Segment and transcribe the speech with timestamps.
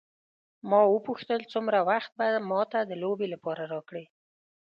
[0.69, 4.05] ما وپوښتل څومره وخت به ما ته د لوبې لپاره راکړې.